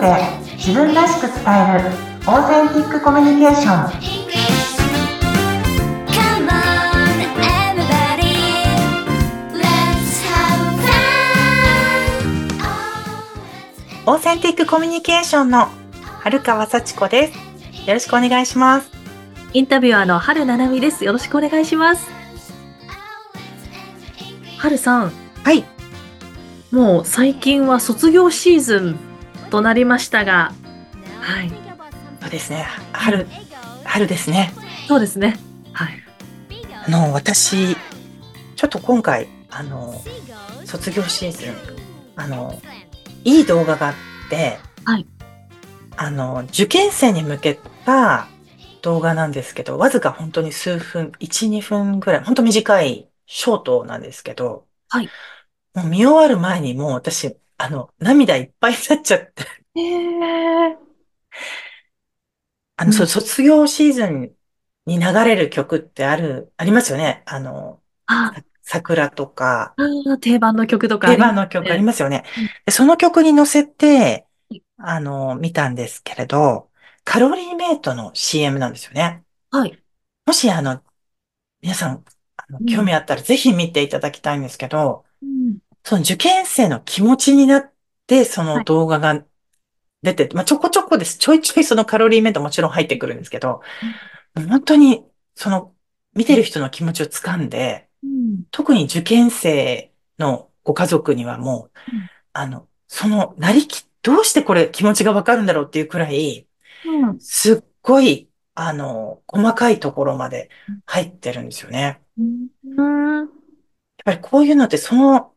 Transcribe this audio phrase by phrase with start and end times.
[0.00, 0.16] ドで
[0.56, 1.90] 自分らしく伝える
[2.26, 4.08] オーセンティックコミュニケーション.
[14.06, 15.68] オーセンティックコミュニケーションの
[16.20, 17.34] 春川幸子です
[17.86, 18.90] よろしくお願いします
[19.52, 21.04] インタビュアーの春七海です。
[21.04, 22.06] よろしくお願いします。
[24.58, 25.64] 春さん、はい
[26.70, 28.98] もう最近は卒業シーズン
[29.50, 30.52] となりましたが、
[31.20, 31.50] はい、
[32.20, 32.66] そうですね。
[32.92, 33.26] 春
[33.84, 34.52] 春ですね。
[34.86, 35.38] そうですね。
[35.72, 36.02] はい。
[36.86, 37.76] あの私
[38.56, 40.02] ちょっと今回あの
[40.64, 41.54] 卒業シーズン
[42.16, 42.60] あの
[43.24, 43.94] いい動画があっ
[44.30, 45.06] て、はい。
[45.96, 48.28] あの受験生に向けた
[48.82, 55.08] 動画なんですけどわずか本当に数分12分ぐらい本当短いショートなんですけど、はい。
[55.74, 59.44] もう見終わる前にもう私あの涙いっぱいになっちゃって。
[59.74, 60.76] えー、
[62.76, 63.08] あの、そううん。
[63.08, 64.34] 卒業シーズン
[64.86, 67.22] に流れる曲ってあるありますよね。
[67.26, 69.74] あのあ、桜とか。
[70.20, 72.24] 定番の曲とかあ定番の曲ありますよね。
[72.36, 72.46] うん。
[72.66, 76.70] でその曲に乗せてはい、あの、見たんですけれど、
[77.04, 79.24] カロリーメイトの CM なんですよね。
[79.50, 79.82] はい。
[80.26, 80.82] もし、あの、
[81.62, 82.04] 皆さん、
[82.66, 85.07] 興味あったらぜひ見ていただきたいんですけど、うん
[85.84, 87.72] その受験生の気持ちになっ
[88.06, 88.64] て、そのはい。
[88.64, 89.24] 動画が
[90.02, 91.18] 出て、まあ、ちょこちょこです。
[91.18, 93.60] ちょいちょいそのカロリーメイトもちろん入ってくるんですけど、
[94.34, 95.74] 本当に、その、
[96.14, 98.44] 見てる人の気持ちを掴んで、うん。
[98.50, 102.10] 特に受験生のご家族にはもう、うん。
[102.32, 106.46] あの、その、なりき、どうしてこれ気持ちがわかるんだろうっていうくらい、
[106.84, 107.20] うん。
[107.20, 110.50] すっごい、あの、細かいところまで
[110.86, 112.00] 入ってるんですよね。
[112.18, 112.48] うん。
[113.18, 113.28] やっ
[114.04, 115.34] ぱりこういうのってその、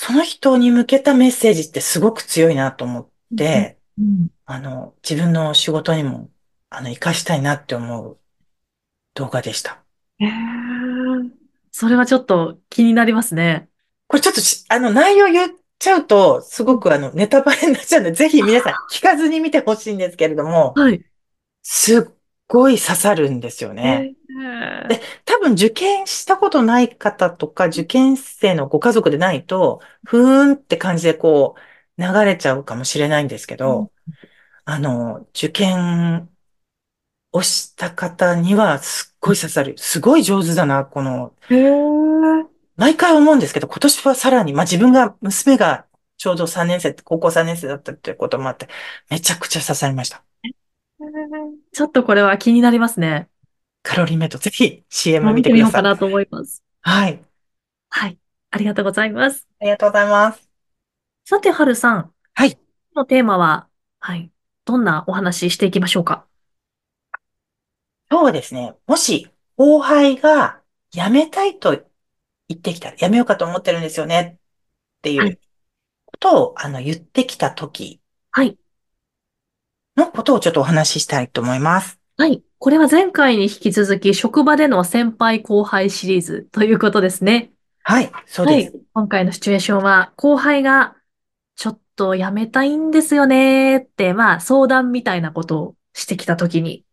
[0.00, 6.30] その人に向けたメッセージってすごく強いなと思って、うんあの、自分の仕事にも、
[6.70, 8.16] あの、活かしたいなって思う
[9.14, 9.82] 動画でした。
[10.20, 11.30] えー
[11.72, 13.68] それはちょっと気になりますね。
[14.06, 21.04] これちょっとし、あの、内容言っちゃうと、すごくあの、ネタバレになっちゃうんで、ぜひ皆さん聞かずに見てほしいんですけれども、はい。
[21.62, 22.02] すっ
[22.48, 24.12] ごい刺さるんですよね。
[24.28, 31.56] えーで多分受験したことない方とか、受験生のご家族でないと、ふーんって感じでこ
[31.98, 33.92] う、流れちゃうかもしれないんですけど、
[34.64, 36.30] あの、受験
[37.32, 39.76] をした方にはすっごい刺さる。
[39.78, 41.34] すごい上手だな、この、
[42.76, 48.68] 毎回思うんですけど、今年はさらに、まあ、自分が、娘がちょうど3年生、高校3年生だったっていうこともあって、
[49.10, 50.24] めちゃくちゃ刺さりました。
[51.78, 53.28] ちょっとこれは気になりますね。
[53.84, 55.52] カロリーメイト、ぜひ CM 見見てください。
[55.52, 56.64] てみようかなと思います。
[56.80, 57.22] はい。
[57.88, 58.18] はい。
[58.50, 59.46] ありがとうございます。
[59.60, 60.50] ありがとうございます。
[61.24, 62.12] さて、はるさん。
[62.34, 62.50] はい。
[62.50, 62.58] 今
[62.94, 63.68] 日のテーマは、
[64.00, 64.32] はい。
[64.64, 66.26] どんなお話ししていきましょうか？
[68.10, 71.80] 今日はですね、もし後輩が辞めたいと
[72.48, 74.40] 言ってきたら、辞めようかと思ってるんですよね
[74.98, 75.38] っていはいう
[76.06, 78.00] ことを、あの、言ってきた時
[78.32, 78.58] はい。
[79.98, 81.98] のことをちょっとお話ししたいと思います。
[82.16, 82.42] はい。
[82.58, 87.52] これは前回に引き続き、職場での先輩後輩シリーズということですね。
[87.82, 88.76] はい、そうはです。
[88.76, 88.80] い。
[88.92, 90.96] 今回のシチュエーションは、後輩が、
[91.56, 96.84] ちょっと辞めたいんですよねって、まあ、相談みたいなことをしてきたときに、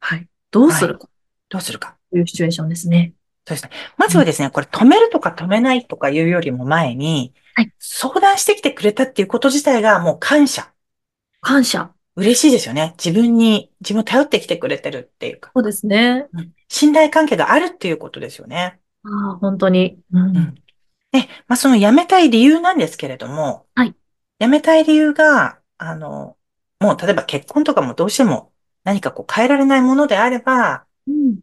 [0.00, 0.28] はい。
[0.50, 1.08] どうするか
[1.48, 1.96] どうするか。
[2.10, 3.14] というシチュエーションですね。
[3.46, 3.70] そうですね。
[3.96, 10.70] まずはですね、これ止めるとか止めないとかいうよりも前に、はい相談してきてくれたっていうこと自体がもう感謝。
[11.40, 11.95] 感謝。
[12.16, 12.94] 嬉しいですよね。
[13.02, 16.26] 自分に、自分を頼ってきてくれてるっていうか、そうですね。
[16.32, 18.80] うん信頼関係があるっていうことですよね。
[19.04, 20.00] ああ、本当に。
[20.12, 20.36] うん。
[20.36, 20.54] ん
[21.12, 23.94] で、まあ、その辞めたい理由なんですけれども、はい
[24.40, 26.36] 辞めたい理由が、あの、
[26.80, 28.52] もう例えば結婚とかもどうしても
[28.84, 31.40] 何かこう変えられないものであれば、うん。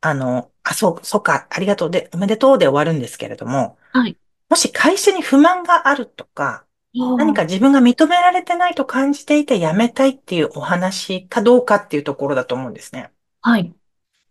[0.00, 4.16] あの、あ、そう、そうか、ありがとうで、おめでとうで終わるんですけれども、はい。
[4.50, 6.65] もし会社に不満があるとか、
[6.96, 13.12] 何か自分が認められてないと感じていて辞めたいっていうお話かどうかっていうところだと思うんですね。
[13.42, 13.74] はい。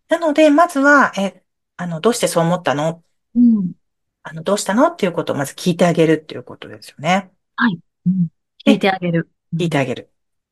[0.09, 1.43] なので、まずは、え、
[1.77, 3.03] あの、どうしてそう思ったの？
[3.35, 3.71] うん。
[4.23, 7.31] あの、どうしたのっていうことをまず聞いてあげるっていうことですよね。
[8.05, 8.27] うん
[8.65, 9.29] 聞いてあげる。
[9.55, 10.09] 聞いてあげる。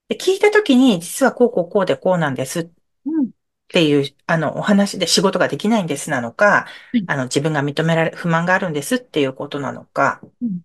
[0.08, 2.70] で、聞いたときに、実はこうこうこうでこうなんですっ
[3.06, 3.32] うん。
[3.70, 10.62] ていう、あの、お話で仕事ができないんですなのかはい、あの、自分が認められ、不満があるんですっていうことなのかうん。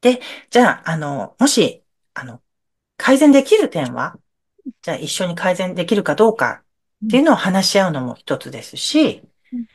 [0.00, 1.82] で、じゃあ、あの、もし、
[2.14, 2.40] あの、
[2.96, 4.18] 改善できる点は、
[4.82, 6.62] じゃあ一緒に改善できるかどうか
[7.06, 9.22] っていうのを話し合うのも一つですし、
[9.52, 9.66] うん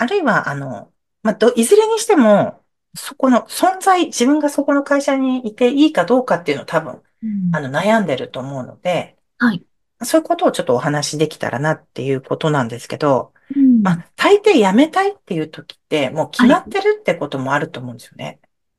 [0.00, 0.92] あるいは、あの、
[1.24, 2.62] まあ、ど、いずれにしても、
[2.94, 9.66] そこの存在、自分がそこの会社にいていいかどうかっていうのを多分、うんあの、悩んでると思うので、はい。
[10.04, 18.38] そういうことをちょっとお話しできたらなっていうことなんですけど、うんまあ、大抵辞めたいっていう時って、もう決まってるってこともあると思うんですよね。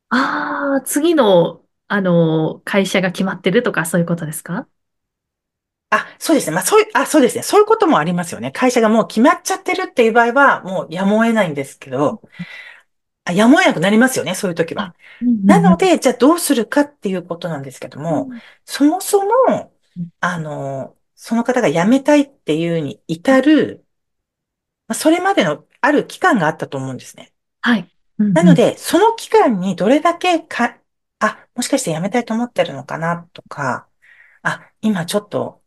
[0.09, 4.67] ああ、次の、あの、会社が決まってるとか、そういうことですか？
[5.91, 6.53] あ、そうですね。
[6.55, 7.41] まあ、そういう、あ、そうですね。
[7.43, 8.51] そういうこともありますよね。
[8.51, 12.21] 会社がもう決まっちゃってるっていう場合は、もうやむを得ないんですけど、
[13.25, 14.35] あやむを得なくなりますよね。
[14.35, 14.95] そういう時は。
[15.21, 18.29] なの、で、じゃあどうするかっていうことなんですけども、
[18.65, 23.85] そもそもうん、あの、その方が辞めたいっていうに至る、
[24.87, 27.33] まあそれまでのある期間があったと思うんですね。
[27.61, 27.89] はい。
[28.19, 30.77] うんなの、で、その期間にどれだけか、
[31.19, 33.87] あ、もしかして辞めたいと思ってるのかなとか、
[34.43, 35.61] あ、今ちょっと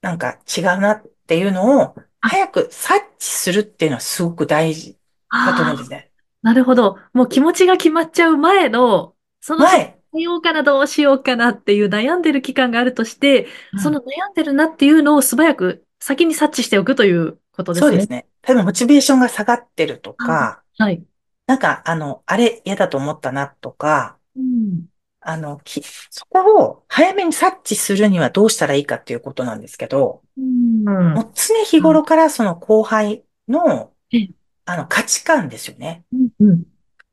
[0.00, 4.98] なんか違うなっていうのを早く察知するっていうのはすごく大事
[5.30, 6.10] だと思うんですね。
[6.42, 6.98] なるほど。
[7.12, 17.90] もう気持ちが決まっちゃう前の、その時前、しようかな、どうしようかなっていう悩んでる期間があるとして、うんその悩んでるなっていうのを素早く先に察知しておくということですね。
[17.90, 18.26] そうですね。
[18.46, 21.02] 例えばモチベーションが下がってるとか、はい。
[21.46, 24.86] なんかあの、あれ嫌だと思ったなとか、うん。
[25.20, 30.84] あの、きそこを早めに察知するにはどうしたらいいかっていうことなんですけど、うん。
[30.84, 34.30] もう常日頃からその後輩のええ、
[34.64, 36.04] あの価値観ですよね。
[36.40, 36.64] うん。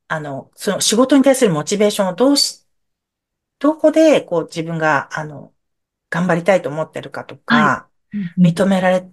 [0.08, 2.66] あの、その仕事に対するモチベーションをどうし、
[3.60, 5.54] どこでこう自分が、あの、
[6.10, 7.90] 頑張りたいと思ってるかとか、は
[8.38, 9.10] 認められ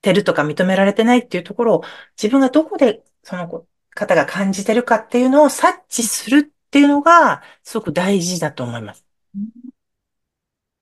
[0.00, 1.82] てるとか認められてないっていうところを
[2.20, 9.04] 自分がどこでその方が感じてるかっていうのを察知するっていうのがすごく大事だと思います。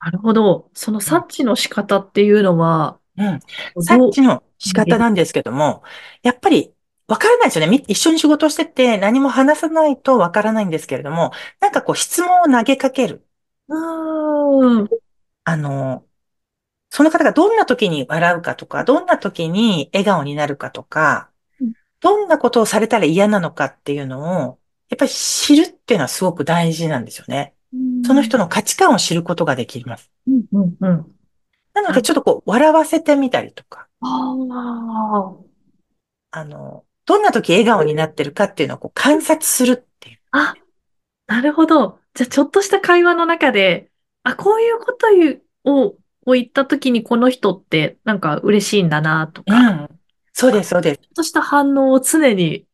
[0.01, 0.71] なるほど。
[0.75, 3.41] その察知の仕方っていうのは、うん。
[3.83, 5.83] 察知の仕方なんですけども、
[6.23, 6.73] やっぱり
[7.07, 7.71] わからないですよね。
[7.71, 13.27] み一緒に仕事をしてて何も話さないとわからないんですけれども、なんかこう質問を投げかける。
[13.69, 14.89] うーん。
[15.45, 16.07] あの、
[16.91, 21.30] その方がどんな時に笑うかとか、どんな時に笑顔になるかとかうん、
[22.01, 24.59] どんなことをされたら嫌なのかっていうのを、
[24.89, 27.55] やっぱり知るっていうのはすごく大事なんですよね。
[28.05, 30.11] その人の価値観を知ることができます。
[30.27, 31.07] うん、うん、うん。
[31.75, 34.37] なのでちょっとこう、笑わせてみたりとか、あ
[35.13, 35.35] あ。
[36.33, 40.19] あの、どんな時笑顔になってるかっていうのをこう観察するっていう。
[40.33, 40.55] あ、
[41.27, 41.99] なるほど。
[42.15, 43.91] じゃあ、ちょっとした会話の中で、
[44.23, 45.07] あ、こういうこと
[45.71, 50.00] を、を言ったときにこの人ってなんか嬉しいんだなとか、うん。
[50.41, 51.01] そうです、そうです。
[51.15, 52.67] とした反応を常に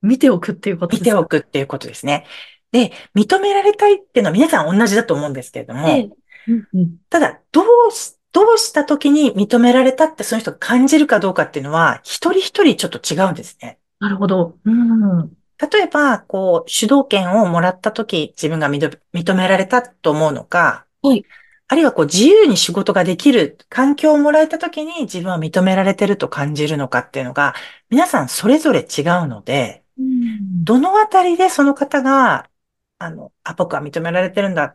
[0.00, 2.24] 見ておくっていうことです見ておくっていうことですね。
[2.70, 6.10] で、認められたいっていうのは皆さん同じだと思うんですけれども、ええ
[6.46, 6.96] うんうん。
[7.10, 13.78] ただ、どうし、どうした時に認められたってその人が感じるかどうかっていうのは、一人一人ちょっと違うんですね。
[13.98, 14.56] なるほど。
[14.64, 15.30] うん。
[15.58, 21.24] 例えば、こう、主導権をもらった時、自分が認め認められたと思うのか、はい
[21.72, 27.54] あるいはこう、自由に仕事ができる環境をもらえた時に自分は認められてると感じるのかっていうのが、
[27.90, 32.50] 皆さんそれぞれ違うので、うんどのあたりでその方が、
[32.98, 34.70] あの、あ、僕は認められてるんだ、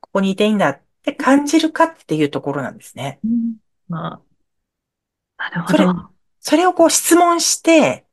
[0.00, 3.20] ここにいていいんだって感じるかっていうところなんですね。
[3.22, 3.56] うん
[3.88, 4.22] ま
[5.36, 5.94] あ、なるほそれど。
[6.40, 8.06] それをこう質問して、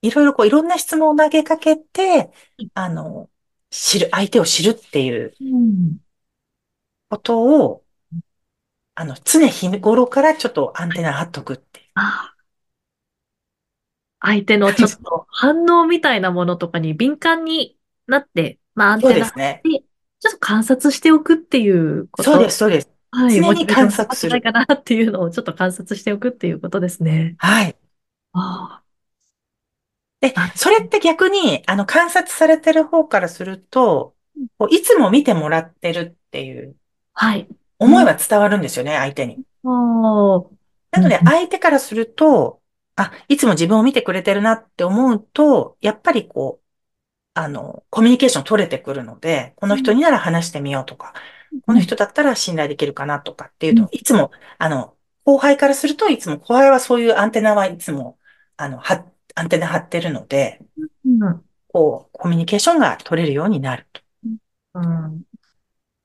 [0.00, 2.30] いろいろこういろんな質問を投げかけて、
[2.72, 3.28] あの、
[3.68, 5.98] 知る、相手を知るっていううん。
[7.08, 7.84] ことを、
[8.94, 11.86] あの、常日頃からちょっとアンテナ張っとくっていう。
[11.94, 12.34] あ
[14.20, 19.60] 相手のちょっと反応みたいなものとかに敏感になって、まあ、アンテナですね。
[19.64, 22.32] で、ちょっと観察しておくっていうこと。
[22.32, 22.90] そうです、そうです。
[23.10, 23.36] はい。
[23.36, 27.36] 常に観察する高いかなっていうのをちょっと観察しておくっていうことですね。
[27.38, 27.76] はい。
[28.32, 28.82] あ
[30.20, 34.14] でなるほ、どそれって逆に、あの、観察されてる方からすると、
[34.70, 36.87] いつも見てもらってるっていうあ。
[37.20, 37.48] はい。
[37.80, 39.42] 思いは伝わるんですよね、相手に。
[40.92, 41.24] なのでう、ん。
[41.24, 42.62] 相手からすると、
[42.94, 46.64] あ、いつも自分を見てくれてるなって思うと、やっぱりこう、
[47.34, 51.12] あの、コミュニケーション取れてくるので、この人になら話してみようとか、
[51.66, 58.18] この人だったら信頼できるかなとかっていうのを、いつも、あの、後輩からするといつも、後輩はそういうアンテナはいつも、
[58.56, 60.60] あの、は、アンテナ張ってるので、
[61.04, 61.44] うん。
[61.68, 64.00] こう、コミュニケーションが取れるようになると。
[64.74, 65.27] うん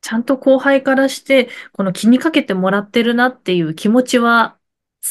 [0.04, 4.58] ちゃんと後輩からして、この気にかけてもらってるなっていう気持ちは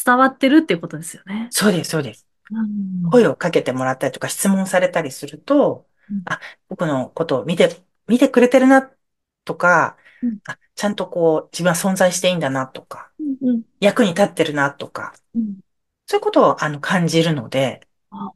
[0.05, 1.47] 伝わってるっていうことですよね。
[1.51, 2.27] そうです、そうです。
[2.51, 3.09] うん。
[3.09, 7.75] 声をかけてもらったりとか質問されたりするとうん、あ、僕のことを見て、
[8.07, 8.91] 見てくれてるな
[9.45, 15.57] とかうん、あ、ちゃんとこう自分は存在していいんだなとか、うん役に立ってるなとか、うん。
[16.07, 17.81] そういうことをあの感じるので
[18.11, 18.31] あ、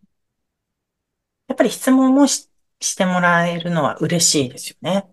[1.47, 2.49] やっぱり質問もし
[2.79, 5.07] してもらえるのは嬉しいですよね。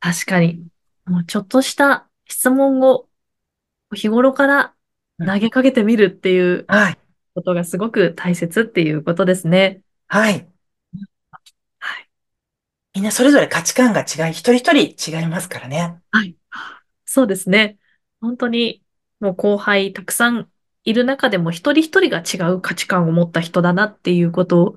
[0.00, 0.66] 確かに。
[1.06, 3.08] もうちょっとした質問を
[3.94, 4.76] 日頃から
[5.18, 6.98] 投げかけてみるっていうはい。
[7.34, 9.82] ことがすごく大切っていうことですね。
[10.08, 10.50] はい。
[11.78, 12.10] はい。
[12.94, 16.00] みんなそれぞれ価値観が違い、一人一人違いますからね。
[16.10, 16.36] はい。
[17.06, 17.78] そうですね。
[18.20, 18.84] 本当に、
[19.20, 20.50] もう後輩たくさん
[20.84, 24.76] いる中でも一人一人が違う価値観を持った人だなっていうことを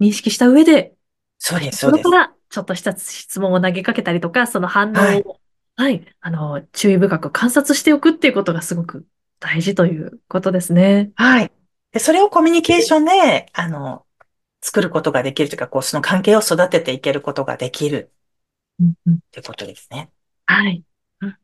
[0.00, 0.96] 認識した上で、
[1.38, 2.18] そうです、そうですそこか。
[2.18, 5.40] らちょっとした質問を投げかけたりとか、その反応はいを、
[5.76, 9.06] はい、あの、注意深く観察しておくっていうことがすごく
[9.40, 11.10] 大事ということですね。
[11.16, 11.52] はい。
[11.92, 14.04] で、それをコミュニケーションで、あの、
[14.62, 18.10] 作ることができるというか、こう、その関係を育てていけることができる
[18.80, 20.10] うんうんってことですね。
[20.46, 20.82] はい。
[21.20, 21.36] うん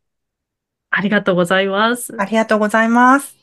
[0.94, 2.14] ありがとうございます。
[2.18, 3.42] ありがとうございます。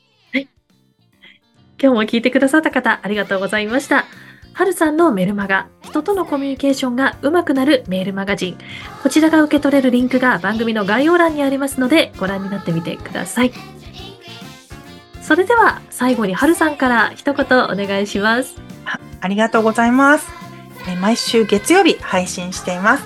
[1.82, 4.04] 今日も聞いてくださった方、ありがとうございました。
[4.52, 8.58] はるさんのメルマガ、人とのコミュニケーションが上手くなるメールマガジン。
[9.02, 13.52] こちらが受け取れるリンクが番組の概要欄にありますので、ご覧になってみてください。
[15.22, 18.56] それでは、最後にはるさんから一言お願いします。
[19.20, 20.26] ありがとうございます。
[20.88, 23.04] えー毎週月曜日配信しています。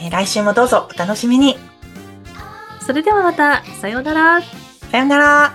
[0.00, 1.56] えー来週もどうぞお楽しみに。
[2.80, 4.40] それではまた、さようなら。
[4.90, 5.52] さよなら。